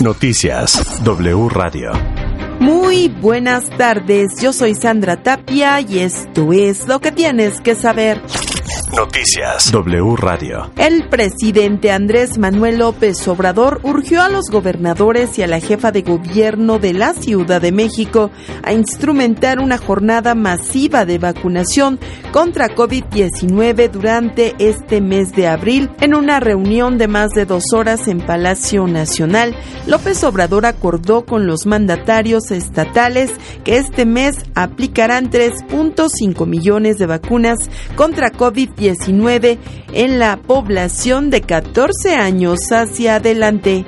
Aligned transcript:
Noticias 0.00 1.02
W 1.02 1.48
Radio. 1.48 1.90
Muy 2.60 3.08
buenas 3.08 3.68
tardes, 3.70 4.40
yo 4.40 4.52
soy 4.52 4.74
Sandra 4.74 5.22
Tapia 5.22 5.80
y 5.80 6.00
esto 6.00 6.52
es 6.52 6.86
lo 6.86 7.00
que 7.00 7.10
tienes 7.10 7.60
que 7.60 7.74
saber. 7.74 8.22
Noticias 8.96 9.70
W 9.70 10.16
Radio. 10.16 10.70
El 10.76 11.08
presidente 11.10 11.90
Andrés 11.90 12.38
Manuel 12.38 12.78
López 12.78 13.28
Obrador 13.28 13.80
urgió 13.82 14.22
a 14.22 14.30
los 14.30 14.46
gobernadores 14.50 15.38
y 15.38 15.42
a 15.42 15.46
la 15.46 15.60
jefa 15.60 15.92
de 15.92 16.02
gobierno 16.02 16.78
de 16.78 16.94
la 16.94 17.12
Ciudad 17.12 17.60
de 17.60 17.70
México 17.70 18.30
a 18.62 18.72
instrumentar 18.72 19.60
una 19.60 19.76
jornada 19.76 20.34
masiva 20.34 21.04
de 21.04 21.18
vacunación 21.18 21.98
contra 22.32 22.74
COVID-19 22.74 23.90
durante 23.90 24.54
este 24.58 25.02
mes 25.02 25.32
de 25.32 25.48
abril. 25.48 25.90
En 26.00 26.14
una 26.14 26.40
reunión 26.40 26.96
de 26.96 27.08
más 27.08 27.30
de 27.32 27.44
dos 27.44 27.64
horas 27.74 28.08
en 28.08 28.20
Palacio 28.20 28.86
Nacional, 28.86 29.54
López 29.86 30.24
Obrador 30.24 30.64
acordó 30.64 31.26
con 31.26 31.46
los 31.46 31.66
mandatarios 31.66 32.50
estatales 32.50 33.32
que 33.64 33.76
este 33.76 34.06
mes 34.06 34.36
aplicarán 34.54 35.30
3.5 35.30 36.46
millones 36.46 36.96
de 36.96 37.06
vacunas 37.06 37.58
contra 37.94 38.32
COVID-19 38.32 38.77
19 38.78 39.58
en 39.92 40.18
la 40.18 40.36
población 40.36 41.30
de 41.30 41.42
14 41.42 42.14
años 42.14 42.60
hacia 42.70 43.16
adelante. 43.16 43.84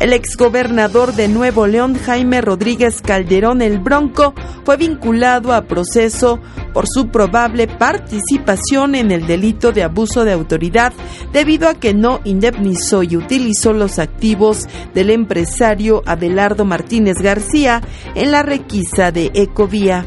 El 0.00 0.14
exgobernador 0.14 1.14
de 1.14 1.28
Nuevo 1.28 1.66
León, 1.66 1.94
Jaime 1.94 2.40
Rodríguez 2.40 3.02
Calderón 3.02 3.60
el 3.60 3.78
Bronco, 3.78 4.32
fue 4.64 4.78
vinculado 4.78 5.52
a 5.52 5.66
proceso 5.66 6.40
por 6.72 6.86
su 6.88 7.08
probable 7.08 7.66
participación 7.66 8.94
en 8.94 9.10
el 9.10 9.26
delito 9.26 9.72
de 9.72 9.82
abuso 9.82 10.24
de 10.24 10.32
autoridad 10.32 10.94
debido 11.34 11.68
a 11.68 11.74
que 11.74 11.92
no 11.92 12.20
indemnizó 12.24 13.02
y 13.02 13.14
utilizó 13.16 13.74
los 13.74 13.98
activos 13.98 14.66
del 14.94 15.10
empresario 15.10 16.02
Abelardo 16.06 16.64
Martínez 16.64 17.18
García 17.18 17.82
en 18.14 18.32
la 18.32 18.42
requisa 18.42 19.12
de 19.12 19.30
Ecovía. 19.34 20.06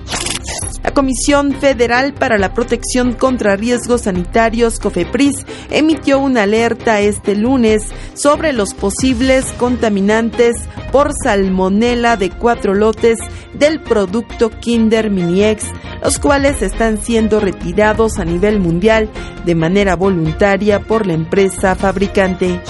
La 0.93 1.01
Comisión 1.01 1.53
Federal 1.53 2.13
para 2.13 2.37
la 2.37 2.53
Protección 2.53 3.13
contra 3.13 3.55
Riesgos 3.55 4.01
Sanitarios, 4.01 4.77
COFEPRIS, 4.77 5.43
emitió 5.71 6.19
una 6.19 6.43
alerta 6.43 6.99
este 6.99 7.35
lunes 7.35 7.87
sobre 8.13 8.53
los 8.53 8.75
posibles 8.75 9.43
contaminantes 9.53 10.55
por 10.91 11.11
salmonela 11.23 12.15
de 12.15 12.29
cuatro 12.29 12.75
lotes 12.75 13.17
del 13.55 13.81
producto 13.81 14.51
Kinder 14.51 15.09
Mini 15.09 15.43
X, 15.45 15.71
los 16.03 16.19
cuales 16.19 16.61
están 16.61 17.01
siendo 17.01 17.39
retirados 17.39 18.19
a 18.19 18.23
nivel 18.23 18.59
mundial 18.59 19.09
de 19.45 19.55
manera 19.55 19.95
voluntaria 19.95 20.79
por 20.79 21.07
la 21.07 21.13
empresa 21.13 21.73
fabricante. 21.73 22.61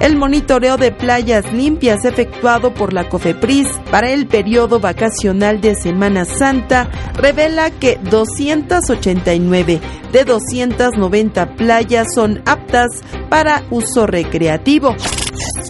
El 0.00 0.16
monitoreo 0.16 0.76
de 0.76 0.92
playas 0.92 1.52
limpias 1.52 2.04
efectuado 2.04 2.72
por 2.72 2.92
la 2.92 3.08
COFEPRIS 3.08 3.68
para 3.90 4.10
el 4.10 4.28
periodo 4.28 4.78
vacacional 4.78 5.60
de 5.60 5.74
Semana 5.74 6.24
Santa 6.24 6.88
revela 7.14 7.70
que 7.70 7.98
289 8.10 9.80
de 10.12 10.24
290 10.24 11.56
playas 11.56 12.14
son 12.14 12.42
aptas 12.46 13.02
para 13.28 13.64
uso 13.70 14.06
recreativo. 14.06 14.94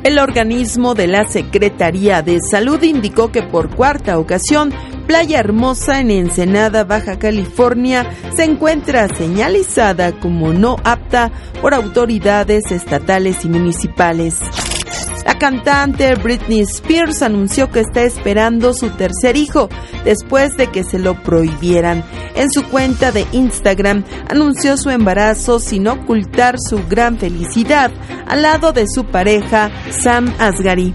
El 0.05 0.19
organismo 0.19 0.95
de 0.95 1.07
la 1.07 1.25
Secretaría 1.27 2.23
de 2.23 2.39
Salud 2.51 2.83
indicó 2.83 3.33
que 3.33 3.43
por 3.43 3.75
cuarta 3.75 4.19
ocasión 4.19 4.73
Playa 5.09 5.41
Hermosa 5.41 6.01
en 6.01 6.11
Ensenada, 6.11 6.85
Baja 6.85 7.19
California, 7.19 8.07
se 8.37 8.45
encuentra 8.45 9.09
señalizada 9.09 10.13
como 10.13 10.53
no 10.53 10.77
apta 10.85 11.33
por 11.63 11.73
autoridades 11.73 12.71
estatales 12.71 13.43
y 13.47 13.49
municipales. 13.49 14.39
La 15.25 15.39
cantante 15.39 16.15
Britney 16.15 16.61
Spears 16.61 17.23
anunció 17.23 17.71
que 17.71 17.81
está 17.81 18.03
esperando 18.03 18.75
su 18.75 18.91
tercer 18.91 19.39
hijo 19.39 19.71
después 20.05 20.55
de 20.59 20.67
que 20.67 20.85
se 20.85 20.99
lo 20.99 21.15
prohibieran. 21.23 22.05
En 22.35 22.51
su 22.51 22.63
cuenta 22.65 23.11
de 23.11 23.27
Instagram 23.33 24.05
anunció 24.29 24.77
su 24.77 24.91
embarazo 24.91 25.59
sin 25.59 25.89
ocultar 25.89 26.57
su 26.59 26.87
gran 26.87 27.19
felicidad 27.19 27.91
al 28.27 28.43
lado 28.43 28.73
de 28.73 28.87
su 28.87 29.07
pareja 29.07 29.71
Sam 29.91 30.35
Asghari. 30.39 30.93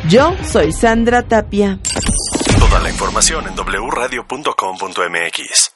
Yo 0.08 0.36
soy 0.44 0.70
Sandra 0.70 1.26
Tapia. 1.26 1.80
Toda 2.60 2.78
la 2.78 2.90
información 2.90 3.46
en 3.48 3.56
wradio.com.mx. 3.56 5.72